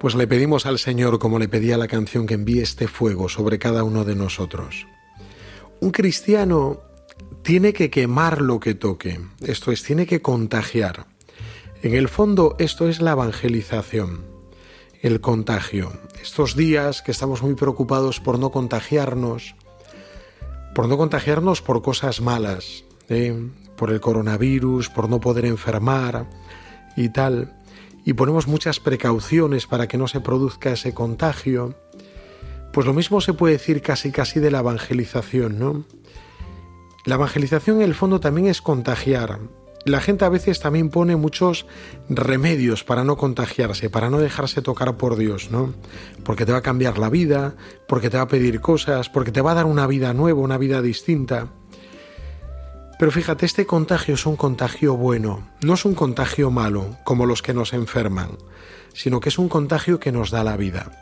Pues 0.02 0.16
le 0.16 0.26
pedimos 0.26 0.66
al 0.66 0.80
Señor, 0.80 1.20
como 1.20 1.38
le 1.38 1.46
pedía 1.46 1.78
la 1.78 1.86
canción, 1.86 2.26
que 2.26 2.34
envíe 2.34 2.58
este 2.58 2.88
fuego 2.88 3.28
sobre 3.28 3.60
cada 3.60 3.84
uno 3.84 4.04
de 4.04 4.16
nosotros. 4.16 4.88
Un 5.78 5.92
cristiano 5.92 6.80
tiene 7.42 7.72
que 7.72 7.88
quemar 7.88 8.42
lo 8.42 8.58
que 8.58 8.74
toque, 8.74 9.20
esto 9.42 9.70
es, 9.70 9.84
tiene 9.84 10.04
que 10.04 10.20
contagiar. 10.20 11.06
En 11.84 11.94
el 11.94 12.08
fondo, 12.08 12.56
esto 12.58 12.88
es 12.88 13.00
la 13.00 13.12
evangelización, 13.12 14.24
el 15.02 15.20
contagio. 15.20 15.92
Estos 16.20 16.56
días 16.56 17.00
que 17.00 17.12
estamos 17.12 17.40
muy 17.40 17.54
preocupados 17.54 18.18
por 18.18 18.40
no 18.40 18.50
contagiarnos, 18.50 19.54
por 20.74 20.88
no 20.88 20.98
contagiarnos 20.98 21.62
por 21.62 21.80
cosas 21.80 22.20
malas, 22.20 22.82
¿eh? 23.08 23.40
por 23.76 23.92
el 23.92 24.00
coronavirus, 24.00 24.88
por 24.88 25.08
no 25.08 25.20
poder 25.20 25.44
enfermar 25.44 26.28
y 26.96 27.10
tal, 27.10 27.61
y 28.04 28.14
ponemos 28.14 28.46
muchas 28.46 28.80
precauciones 28.80 29.66
para 29.66 29.86
que 29.88 29.98
no 29.98 30.08
se 30.08 30.20
produzca 30.20 30.72
ese 30.72 30.94
contagio, 30.94 31.74
pues 32.72 32.86
lo 32.86 32.94
mismo 32.94 33.20
se 33.20 33.34
puede 33.34 33.54
decir 33.54 33.82
casi 33.82 34.10
casi 34.10 34.40
de 34.40 34.50
la 34.50 34.60
evangelización, 34.60 35.58
¿no? 35.58 35.84
La 37.04 37.16
evangelización 37.16 37.76
en 37.78 37.82
el 37.82 37.94
fondo 37.94 38.20
también 38.20 38.46
es 38.46 38.62
contagiar. 38.62 39.40
La 39.84 40.00
gente 40.00 40.24
a 40.24 40.28
veces 40.28 40.60
también 40.60 40.90
pone 40.90 41.16
muchos 41.16 41.66
remedios 42.08 42.84
para 42.84 43.02
no 43.02 43.16
contagiarse, 43.16 43.90
para 43.90 44.10
no 44.10 44.20
dejarse 44.20 44.62
tocar 44.62 44.96
por 44.96 45.16
Dios, 45.16 45.50
¿no? 45.50 45.74
Porque 46.22 46.46
te 46.46 46.52
va 46.52 46.58
a 46.58 46.62
cambiar 46.62 46.98
la 46.98 47.10
vida, 47.10 47.56
porque 47.88 48.08
te 48.08 48.16
va 48.16 48.24
a 48.24 48.28
pedir 48.28 48.60
cosas, 48.60 49.08
porque 49.08 49.32
te 49.32 49.40
va 49.40 49.52
a 49.52 49.54
dar 49.54 49.66
una 49.66 49.88
vida 49.88 50.14
nueva, 50.14 50.40
una 50.40 50.58
vida 50.58 50.80
distinta. 50.82 51.48
Pero 53.02 53.10
fíjate, 53.10 53.46
este 53.46 53.66
contagio 53.66 54.14
es 54.14 54.26
un 54.26 54.36
contagio 54.36 54.94
bueno, 54.96 55.42
no 55.60 55.74
es 55.74 55.84
un 55.84 55.96
contagio 55.96 56.52
malo, 56.52 56.98
como 57.02 57.26
los 57.26 57.42
que 57.42 57.52
nos 57.52 57.72
enferman, 57.72 58.38
sino 58.94 59.18
que 59.18 59.28
es 59.28 59.38
un 59.38 59.48
contagio 59.48 59.98
que 59.98 60.12
nos 60.12 60.30
da 60.30 60.44
la 60.44 60.56
vida. 60.56 60.92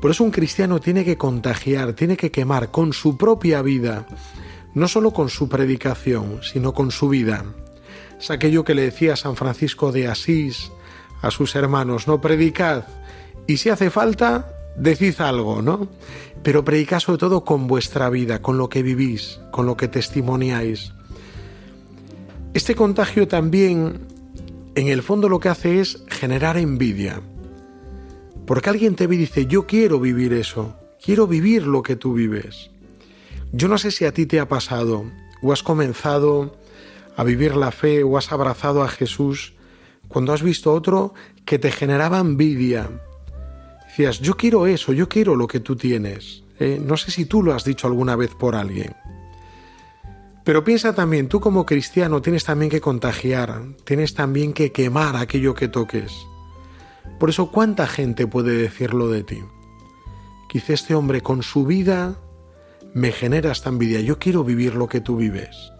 Por 0.00 0.12
eso 0.12 0.24
un 0.24 0.30
cristiano 0.30 0.80
tiene 0.80 1.04
que 1.04 1.18
contagiar, 1.18 1.92
tiene 1.92 2.16
que 2.16 2.30
quemar 2.30 2.70
con 2.70 2.94
su 2.94 3.18
propia 3.18 3.60
vida, 3.60 4.06
no 4.72 4.88
solo 4.88 5.10
con 5.10 5.28
su 5.28 5.50
predicación, 5.50 6.40
sino 6.42 6.72
con 6.72 6.90
su 6.90 7.10
vida. 7.10 7.44
Es 8.18 8.30
aquello 8.30 8.64
que 8.64 8.74
le 8.74 8.80
decía 8.80 9.14
San 9.14 9.36
Francisco 9.36 9.92
de 9.92 10.08
Asís 10.08 10.72
a 11.20 11.30
sus 11.30 11.54
hermanos, 11.54 12.08
no 12.08 12.22
predicad, 12.22 12.84
y 13.46 13.58
si 13.58 13.68
hace 13.68 13.90
falta, 13.90 14.54
decid 14.74 15.20
algo, 15.20 15.60
¿no? 15.60 15.86
Pero 16.42 16.64
predicad 16.64 17.00
sobre 17.00 17.18
todo 17.18 17.44
con 17.44 17.66
vuestra 17.66 18.08
vida, 18.08 18.40
con 18.40 18.56
lo 18.56 18.70
que 18.70 18.82
vivís, 18.82 19.38
con 19.50 19.66
lo 19.66 19.76
que 19.76 19.86
testimoniáis. 19.86 20.94
Este 22.52 22.74
contagio 22.74 23.28
también, 23.28 24.08
en 24.74 24.88
el 24.88 25.02
fondo 25.02 25.28
lo 25.28 25.38
que 25.38 25.48
hace 25.48 25.80
es 25.80 26.02
generar 26.08 26.56
envidia. 26.56 27.20
Porque 28.44 28.70
alguien 28.70 28.96
te 28.96 29.06
ve 29.06 29.14
y 29.14 29.18
dice, 29.18 29.46
yo 29.46 29.68
quiero 29.68 30.00
vivir 30.00 30.32
eso, 30.32 30.76
quiero 31.00 31.28
vivir 31.28 31.64
lo 31.64 31.84
que 31.84 31.94
tú 31.94 32.12
vives. 32.12 32.72
Yo 33.52 33.68
no 33.68 33.78
sé 33.78 33.92
si 33.92 34.04
a 34.04 34.12
ti 34.12 34.26
te 34.26 34.40
ha 34.40 34.48
pasado 34.48 35.04
o 35.42 35.52
has 35.52 35.62
comenzado 35.62 36.58
a 37.16 37.22
vivir 37.22 37.54
la 37.54 37.70
fe 37.70 38.02
o 38.02 38.18
has 38.18 38.32
abrazado 38.32 38.82
a 38.82 38.88
Jesús 38.88 39.54
cuando 40.08 40.32
has 40.32 40.42
visto 40.42 40.72
otro 40.72 41.14
que 41.44 41.60
te 41.60 41.70
generaba 41.70 42.18
envidia. 42.18 42.90
Decías, 43.86 44.18
yo 44.18 44.36
quiero 44.36 44.66
eso, 44.66 44.92
yo 44.92 45.08
quiero 45.08 45.36
lo 45.36 45.46
que 45.46 45.60
tú 45.60 45.76
tienes. 45.76 46.42
¿eh? 46.58 46.80
No 46.84 46.96
sé 46.96 47.12
si 47.12 47.26
tú 47.26 47.44
lo 47.44 47.54
has 47.54 47.62
dicho 47.62 47.86
alguna 47.86 48.16
vez 48.16 48.34
por 48.34 48.56
alguien. 48.56 48.92
Pero 50.44 50.64
piensa 50.64 50.94
también, 50.94 51.28
tú 51.28 51.40
como 51.40 51.66
cristiano 51.66 52.22
tienes 52.22 52.44
también 52.44 52.70
que 52.70 52.80
contagiar, 52.80 53.62
tienes 53.84 54.14
también 54.14 54.52
que 54.52 54.72
quemar 54.72 55.16
aquello 55.16 55.54
que 55.54 55.68
toques. 55.68 56.12
Por 57.18 57.28
eso, 57.28 57.50
¿cuánta 57.50 57.86
gente 57.86 58.26
puede 58.26 58.56
decirlo 58.56 59.08
de 59.08 59.22
ti? 59.22 59.42
Quizá 60.48 60.72
este 60.72 60.94
hombre 60.94 61.20
con 61.20 61.42
su 61.42 61.66
vida 61.66 62.16
me 62.94 63.12
genera 63.12 63.52
esta 63.52 63.68
envidia. 63.68 64.00
Yo 64.00 64.18
quiero 64.18 64.42
vivir 64.42 64.74
lo 64.74 64.88
que 64.88 65.00
tú 65.00 65.16
vives. 65.16 65.72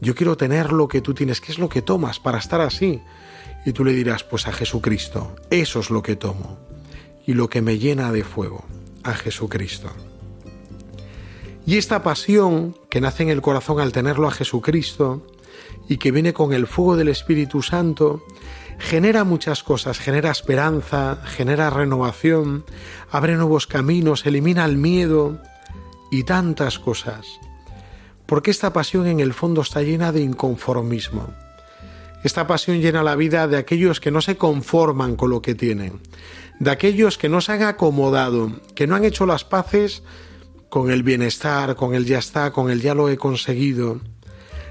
Yo 0.00 0.14
quiero 0.14 0.36
tener 0.36 0.72
lo 0.72 0.86
que 0.86 1.00
tú 1.00 1.14
tienes. 1.14 1.40
¿Qué 1.40 1.52
es 1.52 1.58
lo 1.58 1.68
que 1.68 1.82
tomas 1.82 2.20
para 2.20 2.38
estar 2.38 2.60
así? 2.60 3.00
Y 3.64 3.72
tú 3.72 3.84
le 3.84 3.92
dirás, 3.92 4.22
pues 4.22 4.46
a 4.46 4.52
Jesucristo. 4.52 5.34
Eso 5.50 5.80
es 5.80 5.90
lo 5.90 6.02
que 6.02 6.16
tomo. 6.16 6.58
Y 7.26 7.32
lo 7.32 7.48
que 7.48 7.62
me 7.62 7.78
llena 7.78 8.12
de 8.12 8.22
fuego. 8.22 8.64
A 9.02 9.14
Jesucristo. 9.14 9.90
Y 11.66 11.78
esta 11.78 12.02
pasión 12.02 12.76
que 12.90 13.00
nace 13.00 13.22
en 13.22 13.30
el 13.30 13.42
corazón 13.42 13.80
al 13.80 13.92
tenerlo 13.92 14.28
a 14.28 14.32
Jesucristo 14.32 15.26
y 15.88 15.96
que 15.96 16.10
viene 16.10 16.32
con 16.32 16.52
el 16.52 16.66
fuego 16.66 16.96
del 16.96 17.08
Espíritu 17.08 17.62
Santo, 17.62 18.22
genera 18.78 19.24
muchas 19.24 19.62
cosas, 19.62 19.98
genera 19.98 20.30
esperanza, 20.30 21.22
genera 21.24 21.70
renovación, 21.70 22.64
abre 23.10 23.36
nuevos 23.36 23.66
caminos, 23.66 24.26
elimina 24.26 24.64
el 24.64 24.76
miedo, 24.76 25.40
y 26.14 26.22
tantas 26.22 26.78
cosas. 26.78 27.26
Porque 28.26 28.50
esta 28.50 28.72
pasión 28.72 29.06
en 29.06 29.20
el 29.20 29.34
fondo 29.34 29.62
está 29.62 29.82
llena 29.82 30.12
de 30.12 30.20
inconformismo. 30.20 31.34
Esta 32.22 32.46
pasión 32.46 32.80
llena 32.80 33.02
la 33.02 33.16
vida 33.16 33.48
de 33.48 33.56
aquellos 33.56 34.00
que 34.00 34.10
no 34.10 34.20
se 34.20 34.36
conforman 34.36 35.16
con 35.16 35.30
lo 35.30 35.42
que 35.42 35.54
tienen, 35.54 36.00
de 36.60 36.70
aquellos 36.70 37.18
que 37.18 37.28
no 37.28 37.40
se 37.40 37.52
han 37.52 37.62
acomodado, 37.62 38.52
que 38.74 38.86
no 38.86 38.94
han 38.94 39.04
hecho 39.04 39.26
las 39.26 39.44
paces 39.44 40.02
con 40.74 40.90
el 40.90 41.04
bienestar, 41.04 41.76
con 41.76 41.94
el 41.94 42.04
ya 42.04 42.18
está, 42.18 42.50
con 42.50 42.68
el 42.68 42.80
ya 42.80 42.96
lo 42.96 43.08
he 43.08 43.16
conseguido, 43.16 44.00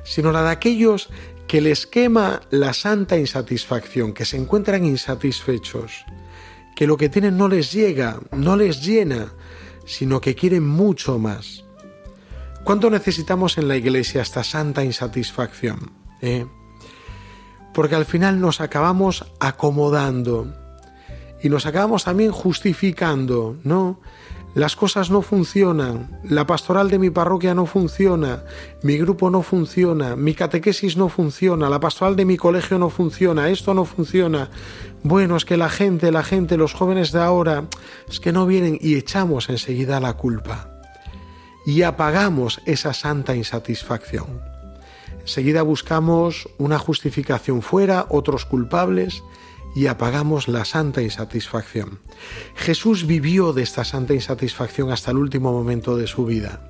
sino 0.03 0.33
la 0.33 0.43
de 0.43 0.49
aquellos 0.49 1.07
que 1.47 1.61
les 1.61 1.87
quema 1.87 2.41
la 2.49 2.73
santa 2.73 3.17
insatisfacción, 3.17 4.11
que 4.11 4.25
se 4.25 4.35
encuentran 4.35 4.83
insatisfechos, 4.83 6.03
que 6.75 6.87
lo 6.87 6.97
que 6.97 7.07
tienen 7.07 7.37
no 7.37 7.47
les 7.47 7.71
llega, 7.71 8.19
no 8.33 8.57
les 8.57 8.85
llena, 8.85 9.31
sino 9.85 10.19
que 10.19 10.35
quieren 10.35 10.67
mucho 10.67 11.19
más. 11.19 11.63
¿Cuánto 12.65 12.89
necesitamos 12.89 13.57
en 13.57 13.69
la 13.69 13.77
iglesia 13.77 14.23
esta 14.23 14.43
santa 14.43 14.83
insatisfacción? 14.83 15.93
Eh? 16.21 16.45
Porque 17.73 17.95
al 17.95 18.03
final 18.03 18.41
nos 18.41 18.59
acabamos 18.59 19.31
acomodando 19.39 20.53
y 21.41 21.47
nos 21.47 21.65
acabamos 21.65 22.03
también 22.03 22.33
justificando, 22.33 23.55
¿no? 23.63 24.01
Las 24.55 24.75
cosas 24.75 25.09
no 25.09 25.23
funcionan, 25.23 26.19
la 26.23 26.45
pastoral 26.45 26.91
de 26.91 26.99
mi 26.99 27.09
parroquia 27.09 27.55
no 27.55 27.65
funciona, 27.65 28.43
mi 28.83 28.99
grupo 28.99 29.31
no 29.31 29.41
funciona, 29.41 30.15
mi 30.15 30.35
catequesis 30.35 30.95
no 30.95 31.09
funciona, 31.09 31.71
la 31.71 31.79
pastoral 31.79 32.15
de 32.15 32.25
mi 32.25 32.37
colegio 32.37 32.77
no 32.77 32.91
funciona, 32.91 33.49
esto 33.49 33.73
no 33.73 33.83
funciona. 33.83 34.51
Bueno, 35.01 35.37
es 35.37 35.45
que 35.45 35.57
la 35.57 35.69
gente, 35.69 36.11
la 36.11 36.23
gente, 36.23 36.55
los 36.55 36.73
jóvenes 36.73 37.11
de 37.11 37.21
ahora, 37.21 37.65
es 38.07 38.19
que 38.19 38.31
no 38.31 38.45
vienen 38.45 38.77
y 38.79 38.93
echamos 38.93 39.49
enseguida 39.49 39.99
la 39.99 40.13
culpa. 40.13 40.69
Y 41.65 41.81
apagamos 41.81 42.61
esa 42.67 42.93
santa 42.93 43.35
insatisfacción. 43.35 44.39
Enseguida 45.21 45.63
buscamos 45.63 46.47
una 46.59 46.77
justificación 46.77 47.63
fuera, 47.63 48.05
otros 48.09 48.45
culpables, 48.45 49.23
y 49.75 49.87
apagamos 49.87 50.47
la 50.47 50.65
santa 50.65 51.01
insatisfacción. 51.01 51.99
Jesús 52.55 53.05
vivió 53.05 53.53
de 53.53 53.63
esta 53.63 53.83
santa 53.83 54.13
insatisfacción 54.13 54.91
hasta 54.91 55.11
el 55.11 55.17
último 55.17 55.51
momento 55.51 55.97
de 55.97 56.07
su 56.07 56.25
vida. 56.25 56.61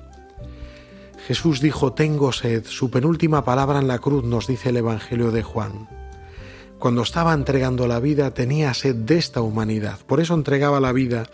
Jesús 1.26 1.60
dijo, 1.60 1.94
tengo 1.94 2.32
sed. 2.32 2.64
Su 2.66 2.90
penúltima 2.90 3.44
palabra 3.44 3.78
en 3.78 3.88
la 3.88 3.98
cruz 3.98 4.24
nos 4.24 4.46
dice 4.46 4.68
el 4.68 4.76
Evangelio 4.76 5.30
de 5.30 5.42
Juan. 5.42 5.88
Cuando 6.78 7.02
estaba 7.02 7.32
entregando 7.32 7.88
la 7.88 7.98
vida 7.98 8.34
tenía 8.34 8.74
sed 8.74 8.94
de 8.94 9.16
esta 9.16 9.40
humanidad. 9.40 10.00
Por 10.06 10.20
eso 10.20 10.34
entregaba 10.34 10.80
la 10.80 10.92
vida, 10.92 11.30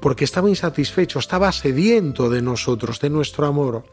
porque 0.00 0.24
estaba 0.24 0.48
insatisfecho, 0.48 1.18
estaba 1.18 1.50
sediento 1.50 2.30
de 2.30 2.40
nosotros, 2.40 3.00
de 3.00 3.10
nuestro 3.10 3.46
amor, 3.46 3.84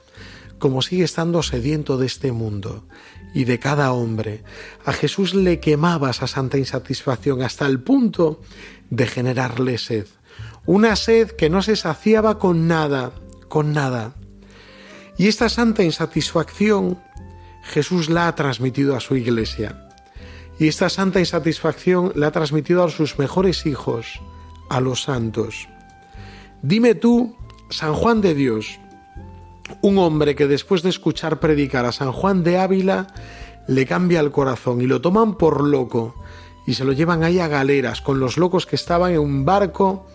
como 0.60 0.82
sigue 0.82 1.04
estando 1.04 1.42
sediento 1.42 1.98
de 1.98 2.06
este 2.06 2.32
mundo 2.32 2.86
y 3.34 3.46
de 3.46 3.60
cada 3.60 3.92
hombre. 3.94 4.44
A 4.86 4.94
Jesús 4.94 5.34
le 5.34 5.60
quemaba 5.60 6.12
esa 6.12 6.28
santa 6.28 6.58
insatisfacción 6.58 7.42
hasta 7.42 7.66
el 7.66 7.80
punto 7.80 8.42
de 8.90 9.08
generarle 9.08 9.78
sed. 9.78 10.06
Una 10.66 10.96
sed 10.96 11.32
que 11.32 11.50
no 11.50 11.62
se 11.62 11.76
saciaba 11.76 12.38
con 12.38 12.68
nada, 12.68 13.14
con 13.48 13.74
nada. 13.74 14.14
Y 15.18 15.28
esta 15.28 15.50
santa 15.50 15.84
insatisfacción 15.84 17.00
Jesús 17.64 18.10
la 18.10 18.28
ha 18.28 18.36
transmitido 18.36 18.96
a 18.96 19.00
su 19.00 19.16
iglesia. 19.16 19.88
Y 20.60 20.68
esta 20.68 20.90
santa 20.90 21.20
insatisfacción 21.20 22.12
la 22.16 22.28
ha 22.28 22.32
transmitido 22.32 22.84
a 22.84 22.90
sus 22.90 23.18
mejores 23.18 23.66
hijos, 23.66 24.20
a 24.70 24.82
los 24.82 25.04
santos. 25.04 25.68
Dime 26.62 26.96
tú, 26.96 27.38
San 27.70 27.94
Juan 27.94 28.22
de 28.22 28.34
Dios, 28.34 28.80
un 29.82 29.98
hombre 29.98 30.36
que 30.36 30.48
después 30.48 30.82
de 30.84 30.90
escuchar 30.90 31.40
predicar 31.40 31.86
a 31.86 31.92
San 31.92 32.12
Juan 32.12 32.44
de 32.44 32.58
Ávila 32.58 33.08
le 33.68 33.86
cambia 33.86 34.20
el 34.20 34.32
corazón 34.32 34.82
y 34.82 34.88
lo 34.88 35.02
toman 35.02 35.38
por 35.38 35.64
loco 35.64 36.16
y 36.66 36.74
se 36.74 36.86
lo 36.86 36.92
llevan 36.92 37.24
ahí 37.24 37.40
a 37.40 37.48
galeras 37.48 38.02
con 38.02 38.20
los 38.20 38.38
locos 38.38 38.66
que 38.66 38.76
estaban 38.76 39.14
en 39.14 39.20
un 39.20 39.46
barco 39.46 40.08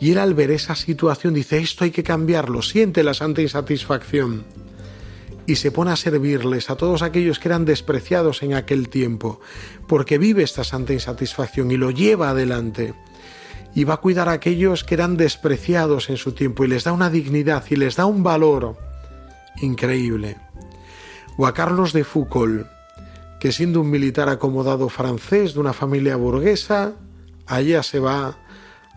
y 0.00 0.12
él 0.12 0.18
al 0.18 0.34
ver 0.34 0.50
esa 0.50 0.74
situación 0.74 1.34
dice 1.34 1.58
esto 1.58 1.84
hay 1.84 1.90
que 1.90 2.02
cambiarlo, 2.02 2.62
siente 2.62 3.02
la 3.02 3.14
santa 3.14 3.42
insatisfacción 3.42 4.44
y 5.46 5.56
se 5.56 5.72
pone 5.72 5.90
a 5.90 5.96
servirles 5.96 6.68
a 6.68 6.76
todos 6.76 7.00
aquellos 7.00 7.38
que 7.38 7.48
eran 7.48 7.64
despreciados 7.64 8.42
en 8.42 8.54
aquel 8.54 8.90
tiempo 8.90 9.40
porque 9.86 10.18
vive 10.18 10.42
esta 10.42 10.62
santa 10.62 10.92
insatisfacción 10.92 11.70
y 11.70 11.76
lo 11.76 11.90
lleva 11.90 12.30
adelante. 12.30 12.94
Y 13.74 13.84
va 13.84 13.94
a 13.94 13.98
cuidar 13.98 14.28
a 14.28 14.32
aquellos 14.32 14.82
que 14.82 14.94
eran 14.94 15.16
despreciados 15.16 16.10
en 16.10 16.16
su 16.16 16.32
tiempo 16.32 16.64
y 16.64 16.68
les 16.68 16.84
da 16.84 16.92
una 16.92 17.10
dignidad 17.10 17.64
y 17.70 17.76
les 17.76 17.96
da 17.96 18.06
un 18.06 18.22
valor 18.22 18.87
increíble. 19.62 20.36
O 21.36 21.46
a 21.46 21.54
Carlos 21.54 21.92
de 21.92 22.04
Foucault, 22.04 22.66
que 23.40 23.52
siendo 23.52 23.80
un 23.80 23.90
militar 23.90 24.28
acomodado 24.28 24.88
francés 24.88 25.54
de 25.54 25.60
una 25.60 25.72
familia 25.72 26.16
burguesa, 26.16 26.94
allá 27.46 27.82
se 27.82 28.00
va 28.00 28.38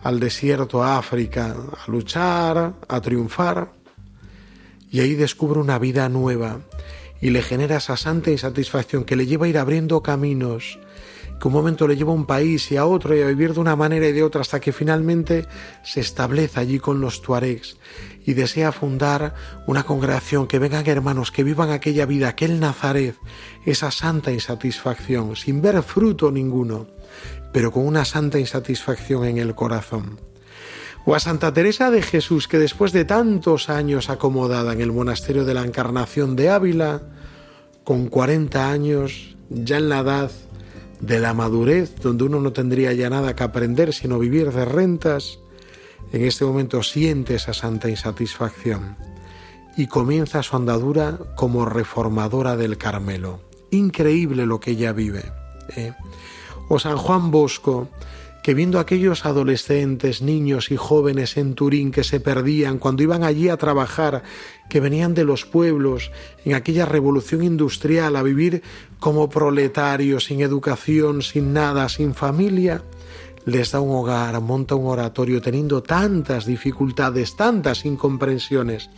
al 0.02 0.18
desierto 0.18 0.82
a 0.82 0.98
África 0.98 1.54
a 1.54 1.90
luchar, 1.90 2.74
a 2.88 3.00
triunfar, 3.00 3.72
y 4.90 5.00
ahí 5.00 5.14
descubre 5.14 5.60
una 5.60 5.78
vida 5.78 6.08
nueva 6.08 6.60
y 7.20 7.30
le 7.30 7.40
genera 7.40 7.76
esa 7.76 7.96
santa 7.96 8.30
insatisfacción 8.30 9.04
que 9.04 9.16
le 9.16 9.26
lleva 9.26 9.46
a 9.46 9.48
ir 9.48 9.56
abriendo 9.56 10.02
caminos, 10.02 10.78
que 11.42 11.48
un 11.48 11.54
momento 11.54 11.88
le 11.88 11.96
lleva 11.96 12.12
a 12.12 12.14
un 12.14 12.24
país 12.24 12.70
y 12.70 12.76
a 12.76 12.86
otro 12.86 13.16
y 13.16 13.20
a 13.20 13.26
vivir 13.26 13.52
de 13.52 13.58
una 13.58 13.74
manera 13.74 14.06
y 14.06 14.12
de 14.12 14.22
otra 14.22 14.42
hasta 14.42 14.60
que 14.60 14.70
finalmente 14.70 15.48
se 15.82 15.98
establece 15.98 16.60
allí 16.60 16.78
con 16.78 17.00
los 17.00 17.20
tuaregs 17.20 17.78
y 18.24 18.34
desea 18.34 18.70
fundar 18.70 19.34
una 19.66 19.82
congregación, 19.82 20.46
que 20.46 20.60
vengan 20.60 20.86
hermanos, 20.86 21.32
que 21.32 21.42
vivan 21.42 21.70
aquella 21.70 22.06
vida, 22.06 22.28
aquel 22.28 22.60
Nazaret, 22.60 23.16
esa 23.66 23.90
santa 23.90 24.30
insatisfacción, 24.30 25.34
sin 25.34 25.60
ver 25.60 25.82
fruto 25.82 26.30
ninguno, 26.30 26.86
pero 27.52 27.72
con 27.72 27.88
una 27.88 28.04
santa 28.04 28.38
insatisfacción 28.38 29.24
en 29.24 29.38
el 29.38 29.56
corazón. 29.56 30.20
O 31.06 31.16
a 31.16 31.18
Santa 31.18 31.52
Teresa 31.52 31.90
de 31.90 32.02
Jesús, 32.02 32.46
que 32.46 32.60
después 32.60 32.92
de 32.92 33.04
tantos 33.04 33.68
años 33.68 34.10
acomodada 34.10 34.74
en 34.74 34.80
el 34.80 34.92
monasterio 34.92 35.44
de 35.44 35.54
la 35.54 35.64
Encarnación 35.64 36.36
de 36.36 36.50
Ávila, 36.50 37.02
con 37.82 38.06
40 38.06 38.70
años, 38.70 39.34
ya 39.50 39.78
en 39.78 39.88
la 39.88 39.98
edad 39.98 40.30
de 41.02 41.18
la 41.18 41.34
madurez, 41.34 41.96
donde 41.96 42.24
uno 42.24 42.40
no 42.40 42.52
tendría 42.52 42.92
ya 42.92 43.10
nada 43.10 43.36
que 43.36 43.42
aprender 43.42 43.92
sino 43.92 44.18
vivir 44.18 44.50
de 44.52 44.64
rentas, 44.64 45.40
en 46.12 46.24
este 46.24 46.44
momento 46.44 46.82
siente 46.82 47.34
esa 47.34 47.52
santa 47.52 47.90
insatisfacción 47.90 48.96
y 49.76 49.86
comienza 49.86 50.42
su 50.42 50.56
andadura 50.56 51.18
como 51.34 51.64
reformadora 51.64 52.56
del 52.56 52.78
Carmelo. 52.78 53.40
Increíble 53.70 54.46
lo 54.46 54.60
que 54.60 54.72
ella 54.72 54.92
vive. 54.92 55.32
¿eh? 55.76 55.92
O 56.68 56.78
San 56.78 56.96
Juan 56.96 57.30
Bosco, 57.30 57.88
que 58.42 58.54
viendo 58.54 58.80
aquellos 58.80 59.24
adolescentes, 59.24 60.20
niños 60.20 60.70
y 60.70 60.76
jóvenes 60.76 61.36
en 61.36 61.54
Turín 61.54 61.92
que 61.92 62.02
se 62.02 62.18
perdían 62.18 62.78
cuando 62.78 63.02
iban 63.02 63.22
allí 63.22 63.48
a 63.48 63.56
trabajar, 63.56 64.24
que 64.68 64.80
venían 64.80 65.14
de 65.14 65.24
los 65.24 65.44
pueblos 65.44 66.10
en 66.44 66.54
aquella 66.54 66.84
revolución 66.84 67.44
industrial 67.44 68.16
a 68.16 68.22
vivir 68.22 68.62
como 68.98 69.28
proletarios, 69.30 70.24
sin 70.24 70.40
educación, 70.40 71.22
sin 71.22 71.52
nada, 71.52 71.88
sin 71.88 72.14
familia, 72.14 72.82
les 73.44 73.72
da 73.72 73.80
un 73.80 73.94
hogar, 73.94 74.40
monta 74.40 74.74
un 74.74 74.86
oratorio 74.86 75.40
teniendo 75.40 75.82
tantas 75.82 76.46
dificultades, 76.46 77.36
tantas 77.36 77.84
incomprensiones, 77.84 78.90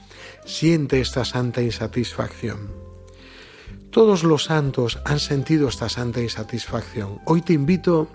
siente 0.44 1.00
esta 1.00 1.24
santa 1.24 1.62
insatisfacción. 1.62 2.72
Todos 3.90 4.24
los 4.24 4.44
santos 4.44 4.98
han 5.04 5.20
sentido 5.20 5.68
esta 5.68 5.88
santa 5.88 6.20
insatisfacción. 6.20 7.20
Hoy 7.26 7.42
te 7.42 7.52
invito 7.52 8.08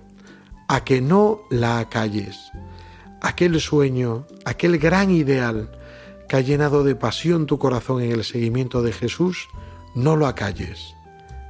a 0.69 0.83
que 0.83 1.01
no 1.01 1.41
la 1.49 1.79
acalles. 1.79 2.51
Aquel 3.21 3.59
sueño, 3.59 4.25
aquel 4.45 4.77
gran 4.77 5.09
ideal 5.09 5.71
que 6.29 6.37
ha 6.37 6.41
llenado 6.41 6.83
de 6.83 6.95
pasión 6.95 7.47
tu 7.47 7.57
corazón 7.57 8.03
en 8.03 8.11
el 8.11 8.23
seguimiento 8.23 8.83
de 8.83 8.93
Jesús, 8.93 9.49
no 9.95 10.15
lo 10.15 10.27
acalles. 10.27 10.93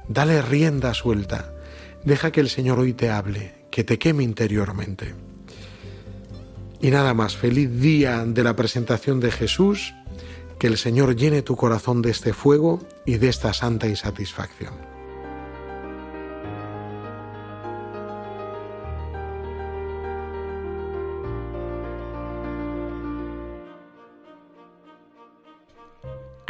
Dale 0.08 0.40
rienda 0.40 0.94
suelta. 0.94 1.52
Deja 2.02 2.32
que 2.32 2.40
el 2.40 2.48
Señor 2.48 2.78
hoy 2.78 2.94
te 2.94 3.10
hable, 3.10 3.66
que 3.70 3.84
te 3.84 3.98
queme 3.98 4.24
interiormente. 4.24 5.14
Y 6.80 6.90
nada 6.90 7.12
más, 7.12 7.36
feliz 7.36 7.78
día 7.78 8.24
de 8.24 8.42
la 8.42 8.56
presentación 8.56 9.20
de 9.20 9.30
Jesús, 9.30 9.94
que 10.58 10.66
el 10.66 10.78
Señor 10.78 11.14
llene 11.14 11.42
tu 11.42 11.56
corazón 11.56 12.00
de 12.00 12.10
este 12.10 12.32
fuego 12.32 12.80
y 13.04 13.18
de 13.18 13.28
esta 13.28 13.52
santa 13.52 13.86
insatisfacción. 13.86 14.89